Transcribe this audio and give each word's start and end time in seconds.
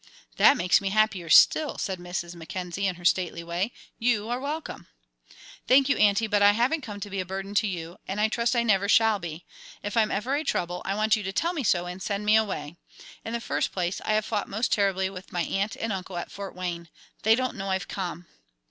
"That 0.37 0.57
makes 0.57 0.81
me 0.81 0.89
happier 0.89 1.29
still," 1.29 1.77
said 1.77 1.99
Mrs. 1.99 2.33
Mackenzie, 2.33 2.87
in 2.87 2.95
her 2.95 3.05
stately 3.05 3.43
way. 3.43 3.71
"You 3.99 4.29
are 4.29 4.39
welcome." 4.39 4.87
"Thank 5.67 5.89
you, 5.89 5.95
Aunty; 5.97 6.25
but 6.25 6.41
I 6.41 6.53
haven't 6.53 6.81
come 6.81 6.99
to 7.01 7.09
be 7.11 7.19
a 7.19 7.23
burden 7.23 7.53
to 7.53 7.67
you, 7.67 7.99
and 8.07 8.19
I 8.19 8.27
trust 8.27 8.55
I 8.55 8.63
never 8.63 8.89
shall 8.89 9.19
be. 9.19 9.45
If 9.83 9.95
I'm 9.95 10.09
ever 10.09 10.33
a 10.33 10.43
trouble, 10.43 10.81
I 10.85 10.95
want 10.95 11.15
you 11.15 11.21
to 11.21 11.31
tell 11.31 11.53
me 11.53 11.63
so 11.63 11.85
and 11.85 12.01
send 12.01 12.25
me 12.25 12.35
away. 12.35 12.77
In 13.23 13.33
the 13.33 13.39
first 13.39 13.71
place, 13.71 14.01
I 14.03 14.13
have 14.13 14.25
fought 14.25 14.49
most 14.49 14.71
terribly 14.71 15.07
with 15.11 15.31
my 15.31 15.41
aunt 15.43 15.75
and 15.75 15.93
uncle 15.93 16.17
at 16.17 16.31
Fort 16.31 16.55
Wayne. 16.55 16.89
They 17.21 17.35
don't 17.35 17.55
know 17.55 17.69
I've 17.69 17.87
come." 17.87 18.25